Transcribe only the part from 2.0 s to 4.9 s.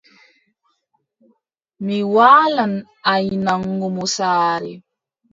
waalan aynango mo saare.